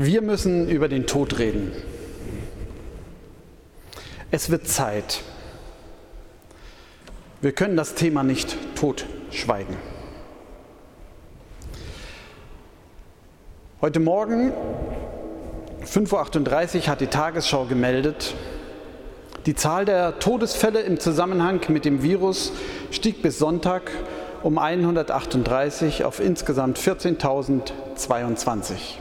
[0.00, 1.72] Wir müssen über den Tod reden.
[4.30, 5.24] Es wird Zeit.
[7.40, 9.76] Wir können das Thema nicht totschweigen.
[13.80, 14.52] Heute Morgen,
[15.84, 18.36] 5.38 Uhr, hat die Tagesschau gemeldet,
[19.46, 22.52] die Zahl der Todesfälle im Zusammenhang mit dem Virus
[22.92, 23.90] stieg bis Sonntag
[24.44, 29.00] um 138 auf insgesamt 14.022.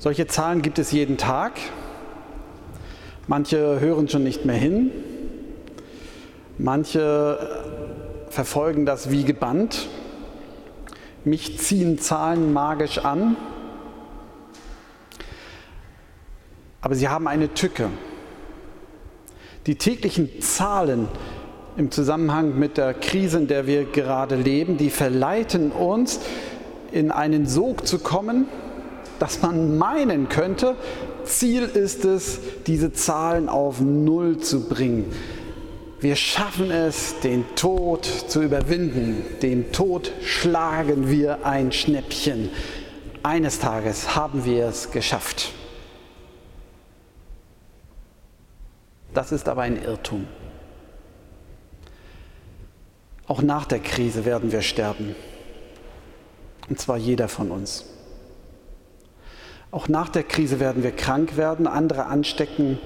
[0.00, 1.54] Solche Zahlen gibt es jeden Tag.
[3.26, 4.92] Manche hören schon nicht mehr hin.
[6.56, 7.76] Manche
[8.30, 9.88] verfolgen das wie gebannt.
[11.24, 13.36] Mich ziehen Zahlen magisch an.
[16.80, 17.88] Aber sie haben eine Tücke.
[19.66, 21.08] Die täglichen Zahlen
[21.76, 26.20] im Zusammenhang mit der Krise, in der wir gerade leben, die verleiten uns,
[26.92, 28.46] in einen Sog zu kommen,
[29.18, 30.76] dass man meinen könnte,
[31.24, 35.12] Ziel ist es, diese Zahlen auf Null zu bringen.
[36.00, 39.24] Wir schaffen es, den Tod zu überwinden.
[39.42, 42.50] Dem Tod schlagen wir ein Schnäppchen.
[43.24, 45.52] Eines Tages haben wir es geschafft.
[49.12, 50.28] Das ist aber ein Irrtum.
[53.26, 55.16] Auch nach der Krise werden wir sterben.
[56.68, 57.84] Und zwar jeder von uns.
[59.70, 62.78] Auch nach der Krise werden wir krank werden, andere anstecken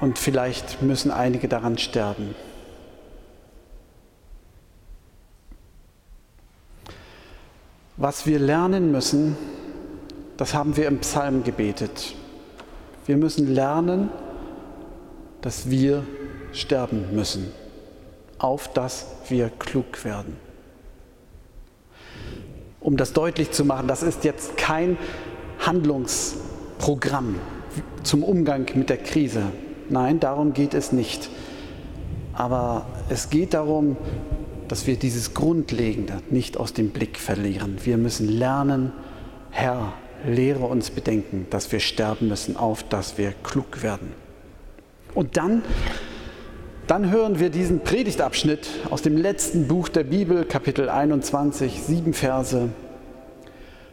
[0.00, 2.34] und vielleicht müssen einige daran sterben.
[7.96, 9.36] Was wir lernen müssen,
[10.36, 12.14] das haben wir im Psalm gebetet.
[13.06, 14.10] Wir müssen lernen,
[15.40, 16.04] dass wir
[16.52, 17.52] sterben müssen
[18.42, 20.36] auf dass wir klug werden.
[22.80, 24.98] Um das deutlich zu machen, das ist jetzt kein
[25.66, 27.36] Handlungsprogramm
[28.02, 29.44] zum Umgang mit der Krise.
[29.88, 31.30] Nein, darum geht es nicht.
[32.32, 33.96] Aber es geht darum,
[34.68, 37.76] dass wir dieses Grundlegende nicht aus dem Blick verlieren.
[37.84, 38.92] Wir müssen lernen,
[39.50, 39.92] Herr,
[40.26, 44.12] lehre uns bedenken, dass wir sterben müssen, auf dass wir klug werden.
[45.14, 45.62] Und dann
[46.88, 52.70] dann hören wir diesen Predigtabschnitt aus dem letzten Buch der Bibel, Kapitel 21, sieben Verse.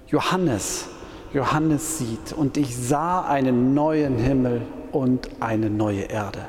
[0.07, 0.87] Johannes,
[1.33, 6.39] Johannes sieht, und ich sah einen neuen Himmel und eine neue Erde.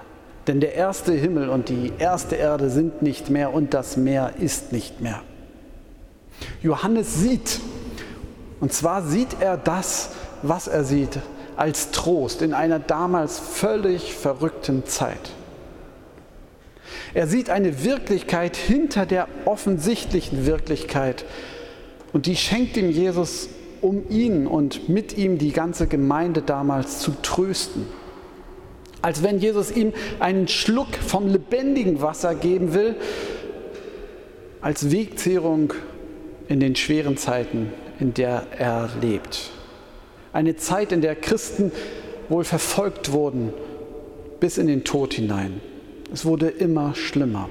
[0.47, 4.73] Denn der erste Himmel und die erste Erde sind nicht mehr und das Meer ist
[4.73, 5.23] nicht mehr.
[6.63, 7.61] Johannes sieht,
[8.61, 10.11] und zwar sieht er das,
[10.43, 11.19] was er sieht,
[11.57, 15.31] als Trost in einer damals völlig verrückten Zeit.
[17.13, 21.25] Er sieht eine Wirklichkeit hinter der offensichtlichen Wirklichkeit
[22.13, 23.49] und die schenkt ihm Jesus,
[23.83, 27.87] um ihn und mit ihm die ganze Gemeinde damals zu trösten.
[29.03, 32.97] Als wenn Jesus ihm einen Schluck vom lebendigen Wasser geben will,
[34.61, 35.73] als Wegzehrung
[36.49, 39.51] in den schweren Zeiten, in der er lebt.
[40.33, 41.73] Eine Zeit, in der Christen
[42.29, 43.53] wohl verfolgt wurden
[44.39, 45.61] bis in den Tod hinein.
[46.13, 47.49] Es wurde immer schlimmer.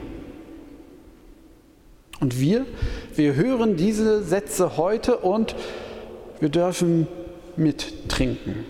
[2.20, 2.66] Und wir,
[3.16, 5.56] wir hören diese Sätze heute und
[6.40, 7.08] wir dürfen
[7.56, 8.66] mittrinken.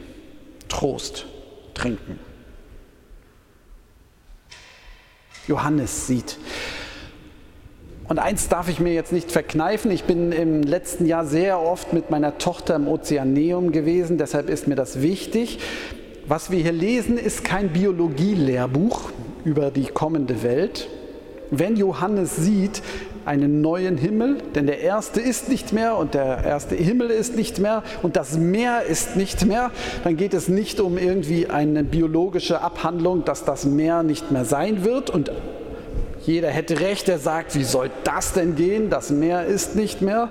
[0.68, 1.25] Trost
[1.74, 2.19] trinken.
[5.47, 6.38] Johannes sieht.
[8.08, 9.91] Und eins darf ich mir jetzt nicht verkneifen.
[9.91, 14.68] Ich bin im letzten Jahr sehr oft mit meiner Tochter im Ozeaneum gewesen, deshalb ist
[14.68, 15.59] mir das wichtig.
[16.28, 19.12] Was wir hier lesen, ist kein Biologielehrbuch
[19.46, 20.88] über die kommende Welt.
[21.52, 22.81] Wenn Johannes sieht
[23.29, 27.59] einen neuen Himmel, denn der erste ist nicht mehr und der erste Himmel ist nicht
[27.59, 29.69] mehr und das Meer ist nicht mehr,
[30.03, 34.84] dann geht es nicht um irgendwie eine biologische Abhandlung, dass das Meer nicht mehr sein
[34.84, 35.31] wird und
[36.25, 38.90] jeder hätte recht, der sagt, wie soll das denn gehen?
[38.90, 40.29] Das Meer ist nicht mehr.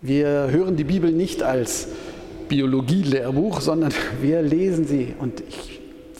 [0.00, 1.88] Wir hören die Bibel nicht als
[2.48, 3.92] Biologie-Lehrbuch, sondern
[4.22, 5.75] wir lesen sie und ich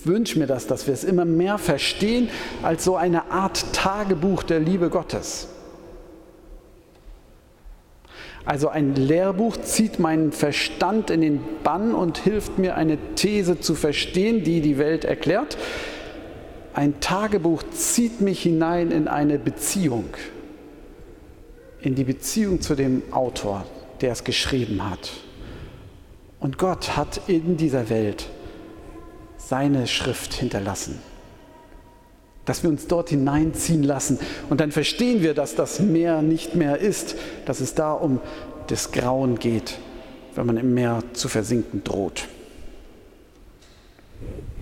[0.07, 2.29] wünsche mir das, dass wir es immer mehr verstehen
[2.63, 5.49] als so eine Art Tagebuch der Liebe Gottes.
[8.47, 13.75] Also ein Lehrbuch zieht meinen Verstand in den Bann und hilft mir eine These zu
[13.75, 15.59] verstehen, die die Welt erklärt.
[16.73, 20.05] Ein Tagebuch zieht mich hinein in eine Beziehung,
[21.81, 23.67] in die Beziehung zu dem Autor,
[24.01, 25.11] der es geschrieben hat.
[26.39, 28.29] Und Gott hat in dieser Welt
[29.49, 30.99] seine Schrift hinterlassen.
[32.45, 34.21] dass wir uns dort hineinziehen lassen.
[34.49, 38.21] Und dann verstehen wir, dass das Meer nicht mehr ist, dass es da um
[38.69, 39.79] das Grauen geht,
[40.37, 42.29] wenn man im Meer zu versinken droht.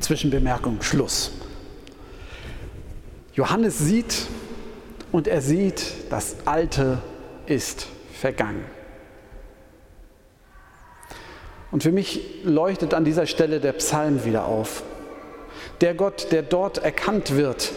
[0.00, 1.32] Zwischenbemerkung, Schluss.
[3.34, 4.26] Johannes sieht
[5.12, 7.02] und er sieht, das Alte
[7.46, 8.64] ist vergangen.
[11.74, 14.84] Und für mich leuchtet an dieser Stelle der Psalm wieder auf.
[15.80, 17.72] Der Gott, der dort erkannt wird,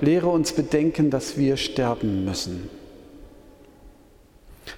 [0.00, 2.68] lehre uns bedenken, dass wir sterben müssen.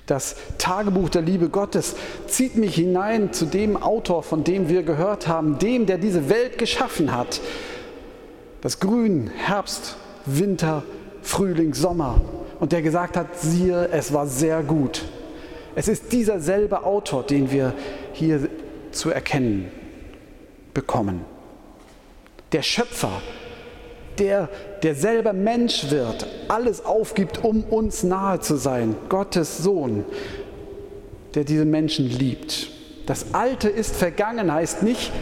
[0.04, 5.28] Das Tagebuch der Liebe Gottes zieht mich hinein zu dem Autor, von dem wir gehört
[5.28, 7.40] haben, dem, der diese Welt geschaffen hat.
[8.60, 10.82] Das Grün, Herbst, Winter,
[11.22, 12.20] Frühling, Sommer.
[12.60, 15.06] Und der gesagt hat, siehe, es war sehr gut.
[15.74, 17.72] Es ist dieser selbe Autor, den wir
[18.12, 18.48] hier
[18.98, 19.70] zu erkennen
[20.74, 21.24] bekommen.
[22.52, 23.22] Der Schöpfer,
[24.18, 24.48] der,
[24.82, 28.96] der selber Mensch wird, alles aufgibt, um uns nahe zu sein.
[29.08, 30.04] Gottes Sohn,
[31.34, 32.70] der diese Menschen liebt.
[33.06, 35.12] Das Alte ist vergangen, heißt nicht,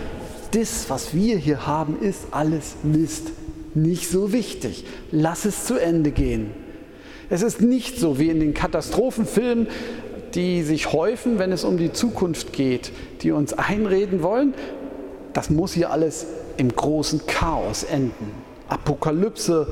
[0.52, 3.28] das, was wir hier haben, ist alles Mist.
[3.74, 4.86] Nicht so wichtig.
[5.10, 6.52] Lass es zu Ende gehen.
[7.28, 9.68] Es ist nicht so wie in den Katastrophenfilmen,
[10.36, 12.92] die sich häufen, wenn es um die Zukunft geht,
[13.22, 14.54] die uns einreden wollen,
[15.32, 16.26] das muss hier alles
[16.58, 18.32] im großen Chaos enden.
[18.68, 19.66] Apokalypse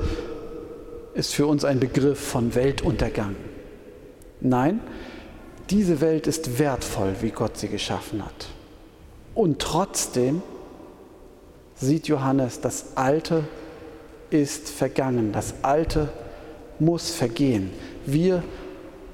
[1.13, 3.35] ist für uns ein Begriff von Weltuntergang.
[4.41, 4.79] Nein,
[5.69, 8.47] diese Welt ist wertvoll, wie Gott sie geschaffen hat.
[9.33, 10.41] Und trotzdem
[11.75, 13.43] sieht Johannes, das Alte
[14.29, 16.09] ist vergangen, das Alte
[16.79, 17.71] muss vergehen.
[18.05, 18.43] Wir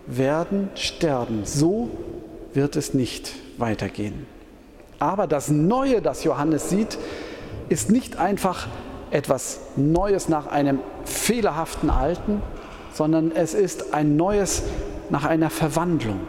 [0.07, 1.45] werden sterben.
[1.45, 1.89] So
[2.53, 4.25] wird es nicht weitergehen.
[4.99, 6.97] Aber das Neue, das Johannes sieht,
[7.69, 8.67] ist nicht einfach
[9.09, 12.41] etwas Neues nach einem fehlerhaften Alten,
[12.93, 14.63] sondern es ist ein Neues
[15.09, 16.21] nach einer Verwandlung.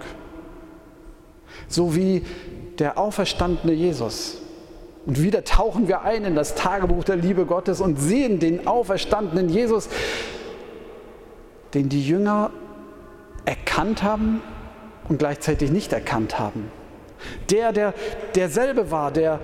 [1.68, 2.24] So wie
[2.78, 4.38] der auferstandene Jesus.
[5.04, 9.48] Und wieder tauchen wir ein in das Tagebuch der Liebe Gottes und sehen den auferstandenen
[9.48, 9.88] Jesus,
[11.74, 12.50] den die Jünger
[13.72, 14.42] erkannt haben
[15.08, 16.70] und gleichzeitig nicht erkannt haben.
[17.50, 17.94] Der, der
[18.34, 19.40] derselbe war, der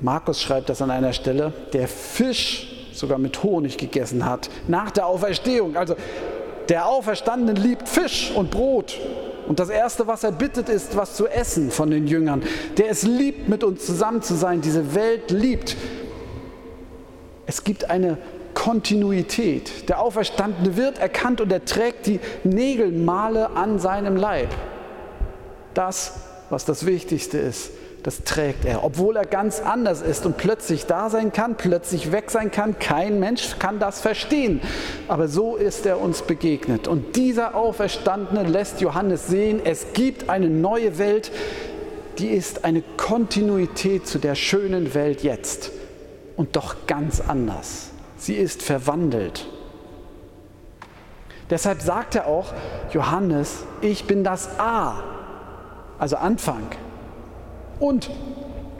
[0.00, 5.06] Markus schreibt das an einer Stelle, der Fisch sogar mit Honig gegessen hat, nach der
[5.06, 5.76] Auferstehung.
[5.76, 5.94] Also
[6.70, 8.98] der Auferstandene liebt Fisch und Brot.
[9.46, 12.42] Und das Erste, was er bittet, ist, was zu essen von den Jüngern.
[12.78, 15.76] Der es liebt, mit uns zusammen zu sein, diese Welt liebt.
[17.44, 18.16] Es gibt eine
[18.62, 19.88] Kontinuität.
[19.88, 24.50] Der Auferstandene wird erkannt und er trägt die Nägelmale an seinem Leib.
[25.74, 26.12] Das,
[26.48, 27.72] was das Wichtigste ist,
[28.04, 32.30] das trägt er, obwohl er ganz anders ist und plötzlich da sein kann, plötzlich weg
[32.30, 32.78] sein kann.
[32.78, 34.60] Kein Mensch kann das verstehen.
[35.08, 36.86] Aber so ist er uns begegnet.
[36.86, 41.32] Und dieser Auferstandene lässt Johannes sehen, es gibt eine neue Welt,
[42.18, 45.72] die ist eine Kontinuität zu der schönen Welt jetzt
[46.36, 47.91] und doch ganz anders.
[48.22, 49.48] Sie ist verwandelt.
[51.50, 52.52] Deshalb sagt er auch,
[52.92, 55.02] Johannes, ich bin das A,
[55.98, 56.68] also Anfang
[57.80, 58.10] und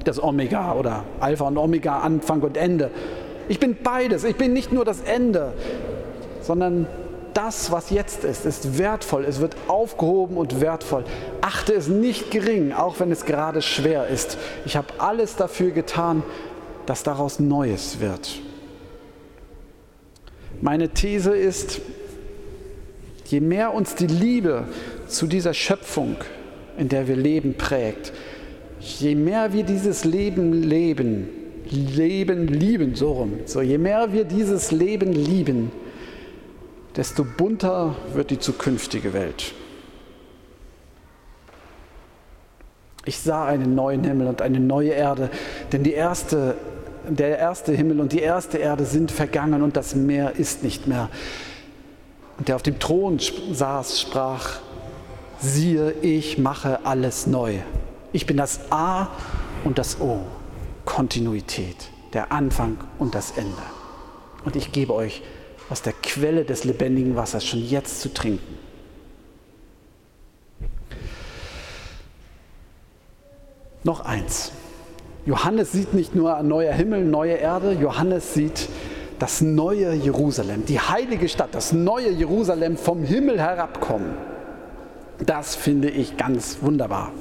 [0.05, 2.93] das Omega oder Alpha und Omega, Anfang und Ende.
[3.49, 4.23] Ich bin beides.
[4.23, 5.55] Ich bin nicht nur das Ende,
[6.41, 6.87] sondern
[7.35, 9.25] das, was jetzt ist, ist wertvoll.
[9.25, 11.03] Es wird aufgehoben und wertvoll.
[11.41, 14.39] Achte es nicht gering, auch wenn es gerade schwer ist.
[14.67, 16.23] Ich habe alles dafür getan,
[16.87, 18.41] dass daraus Neues wird.
[20.63, 21.81] Meine These ist,
[23.27, 24.69] je mehr uns die Liebe
[25.09, 26.17] zu dieser Schöpfung,
[26.79, 28.13] in der wir leben, prägt,
[28.79, 31.29] je mehr wir dieses Leben leben,
[31.69, 35.73] Leben lieben, so rum, so je mehr wir dieses Leben lieben,
[36.97, 39.55] desto bunter wird die zukünftige Welt.
[43.05, 45.29] Ich sah einen neuen Himmel und eine neue Erde,
[45.73, 46.55] denn die erste,
[47.09, 51.09] der erste Himmel und die erste Erde sind vergangen und das Meer ist nicht mehr.
[52.39, 53.19] Und der auf dem Thron
[53.53, 54.61] saß, sprach,
[55.39, 57.59] siehe, ich mache alles neu.
[58.13, 59.09] Ich bin das A
[59.65, 60.21] und das O.
[60.85, 63.63] Kontinuität, der Anfang und das Ende.
[64.45, 65.23] Und ich gebe euch
[65.71, 68.59] aus der Quelle des lebendigen Wassers schon jetzt zu trinken.
[73.85, 74.53] Noch eins.
[75.25, 78.69] Johannes sieht nicht nur ein neuer Himmel, neue Erde, Johannes sieht
[79.21, 84.15] das neue Jerusalem, die heilige Stadt, das neue Jerusalem vom Himmel herabkommen.
[85.25, 87.13] Das finde ich ganz wunderbar.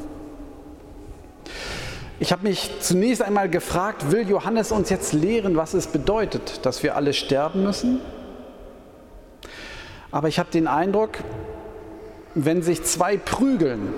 [2.19, 6.81] Ich habe mich zunächst einmal gefragt, will Johannes uns jetzt lehren, was es bedeutet, dass
[6.81, 7.99] wir alle sterben müssen?
[10.11, 11.19] Aber ich habe den Eindruck,
[12.33, 13.93] wenn sich zwei prügeln,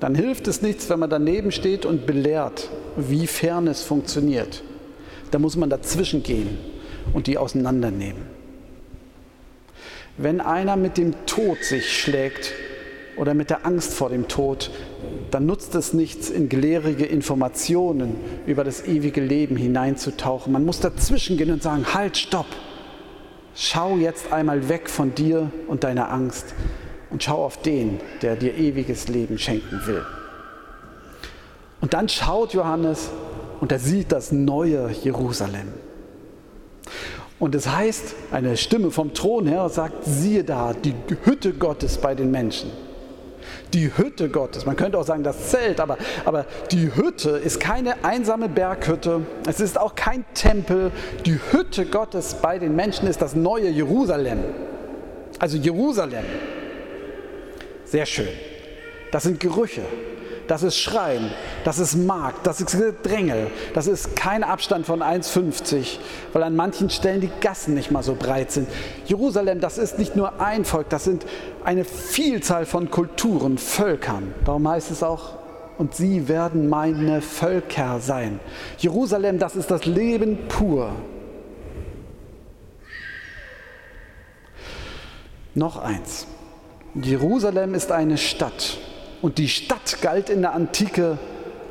[0.00, 4.62] dann hilft es nichts, wenn man daneben steht und belehrt, wie Fairness funktioniert.
[5.30, 6.58] Da muss man dazwischen gehen
[7.12, 8.22] und die auseinandernehmen.
[10.16, 12.52] Wenn einer mit dem Tod sich schlägt
[13.16, 14.70] oder mit der Angst vor dem Tod,
[15.30, 20.52] dann nutzt es nichts, in gelehrige Informationen über das ewige Leben hineinzutauchen.
[20.52, 22.46] Man muss dazwischen gehen und sagen, halt, stopp.
[23.56, 26.54] Schau jetzt einmal weg von dir und deiner Angst
[27.14, 30.04] und schau auf den, der dir ewiges Leben schenken will.
[31.80, 33.08] Und dann schaut Johannes
[33.60, 35.68] und er sieht das neue Jerusalem.
[37.38, 40.92] Und es heißt, eine Stimme vom Thron her sagt, siehe da, die
[41.22, 42.72] Hütte Gottes bei den Menschen.
[43.72, 48.04] Die Hütte Gottes, man könnte auch sagen das Zelt, aber, aber die Hütte ist keine
[48.04, 50.90] einsame Berghütte, es ist auch kein Tempel.
[51.26, 54.40] Die Hütte Gottes bei den Menschen ist das neue Jerusalem.
[55.38, 56.24] Also Jerusalem.
[57.94, 58.26] Sehr schön.
[59.12, 59.82] Das sind Gerüche,
[60.48, 61.30] das ist Schreien,
[61.64, 65.98] das ist Markt, das ist Gedrängel, das ist kein Abstand von 1,50,
[66.32, 68.68] weil an manchen Stellen die Gassen nicht mal so breit sind.
[69.06, 71.24] Jerusalem, das ist nicht nur ein Volk, das sind
[71.62, 74.34] eine Vielzahl von Kulturen, Völkern.
[74.44, 75.36] Darum heißt es auch,
[75.78, 78.40] und sie werden meine Völker sein.
[78.78, 80.90] Jerusalem, das ist das Leben pur.
[85.54, 86.26] Noch eins.
[86.94, 88.78] Jerusalem ist eine Stadt.
[89.20, 91.18] Und die Stadt galt in der Antike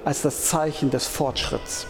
[0.04, 1.88] als das Zeichen des Fortschritts.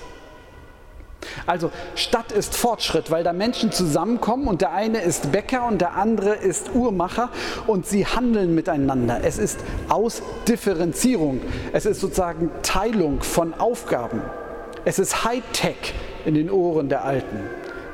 [1.47, 5.95] Also Stadt ist Fortschritt, weil da Menschen zusammenkommen und der eine ist Bäcker und der
[5.95, 7.29] andere ist Uhrmacher
[7.65, 9.21] und sie handeln miteinander.
[9.23, 9.59] Es ist
[9.89, 14.21] Ausdifferenzierung, es ist sozusagen Teilung von Aufgaben.
[14.85, 15.93] Es ist Hightech
[16.25, 17.39] in den Ohren der Alten.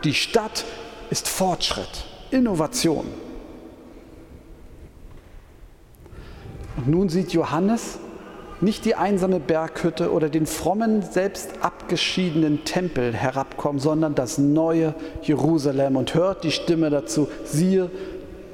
[0.03, 0.65] Die Stadt
[1.11, 3.28] ist Fortschritt, Innovation.
[6.79, 7.99] Und nun sieht Johannes
[8.61, 15.97] nicht die einsame Berghütte oder den frommen, selbst abgeschiedenen Tempel herabkommen, sondern das neue Jerusalem
[15.97, 17.91] und hört die Stimme dazu, siehe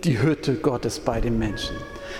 [0.03, 1.75] die Hütte Gottes bei den Menschen.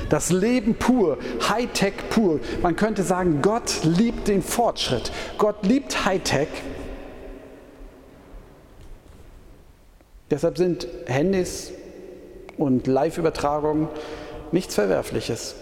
[0.09, 1.17] Das Leben pur,
[1.49, 2.39] Hightech pur.
[2.61, 5.11] Man könnte sagen, Gott liebt den Fortschritt.
[5.39, 6.49] Gott liebt Hightech.
[10.29, 11.71] Deshalb sind Handys
[12.59, 13.87] und Live-Übertragungen
[14.51, 15.55] nichts Verwerfliches.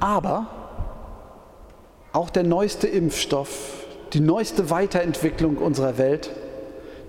[0.00, 0.46] Aber
[2.12, 6.30] auch der neueste Impfstoff, die neueste Weiterentwicklung unserer Welt,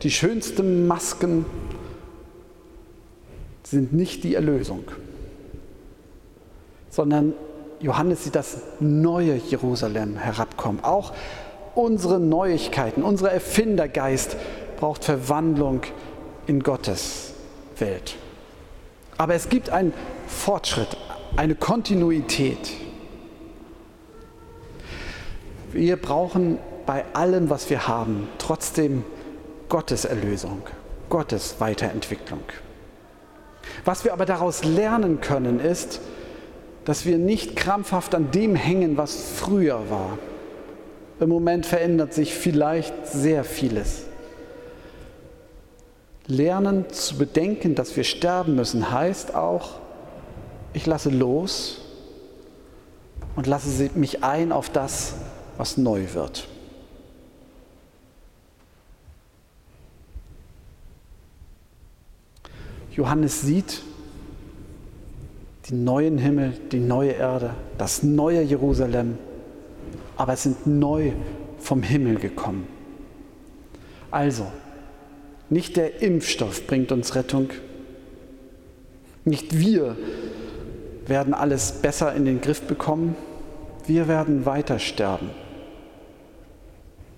[0.03, 1.45] die schönsten Masken
[3.63, 4.83] sind nicht die Erlösung,
[6.89, 7.33] sondern
[7.79, 10.83] Johannes sieht das neue Jerusalem herabkommen.
[10.83, 11.13] Auch
[11.75, 14.35] unsere Neuigkeiten, unser Erfindergeist
[14.77, 15.81] braucht Verwandlung
[16.47, 17.33] in Gottes
[17.77, 18.15] Welt.
[19.17, 19.93] Aber es gibt einen
[20.27, 20.97] Fortschritt,
[21.35, 22.73] eine Kontinuität.
[25.71, 29.03] Wir brauchen bei allem, was wir haben, trotzdem
[29.69, 30.61] Gottes Erlösung,
[31.09, 32.43] Gottes Weiterentwicklung.
[33.85, 36.01] Was wir aber daraus lernen können, ist,
[36.85, 40.17] dass wir nicht krampfhaft an dem hängen, was früher war.
[41.19, 44.03] Im Moment verändert sich vielleicht sehr vieles.
[46.27, 49.79] Lernen zu bedenken, dass wir sterben müssen, heißt auch,
[50.73, 51.81] ich lasse los
[53.35, 55.15] und lasse mich ein auf das,
[55.57, 56.47] was neu wird.
[62.91, 63.83] Johannes sieht
[65.69, 69.17] den neuen Himmel, die neue Erde, das neue Jerusalem,
[70.15, 71.11] aber es sind neu
[71.59, 72.67] vom Himmel gekommen.
[74.09, 74.47] Also,
[75.49, 77.49] nicht der Impfstoff bringt uns Rettung,
[79.25, 79.95] nicht wir
[81.07, 83.15] werden alles besser in den Griff bekommen.
[83.85, 85.29] Wir werden weiter sterben.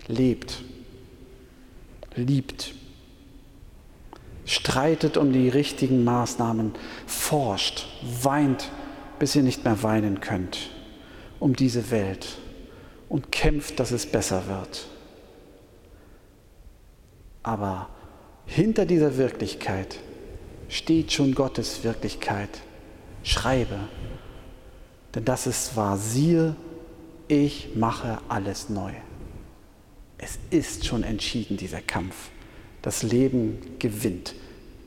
[0.08, 0.64] Lebt,
[2.16, 2.74] liebt,
[4.46, 6.74] streitet um die richtigen Maßnahmen,
[7.06, 7.88] forscht,
[8.24, 8.72] weint,
[9.20, 10.72] bis ihr nicht mehr weinen könnt,
[11.40, 12.40] um diese Welt
[13.08, 14.88] und kämpft, dass es besser wird.
[17.44, 17.90] Aber
[18.46, 20.00] hinter dieser Wirklichkeit
[20.70, 22.62] steht schon Gottes Wirklichkeit
[23.30, 23.78] schreibe.
[25.16, 25.98] Denn das ist wahr.
[25.98, 26.56] Siehe,
[27.28, 28.92] ich mache alles neu.
[30.18, 32.30] Es ist schon entschieden, dieser Kampf.
[32.82, 34.36] Das Leben gewinnt,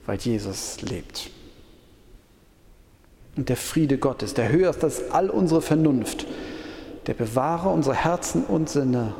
[0.06, 1.30] weil Jesus lebt.
[3.37, 6.26] Und der Friede Gottes, der höher ist als all unsere Vernunft,
[7.06, 9.14] der bewahre unsere Herzen und Sinne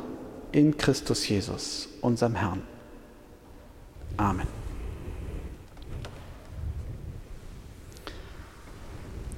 [0.51, 2.61] in Christus Jesus, unserem Herrn.
[4.17, 4.62] Amen.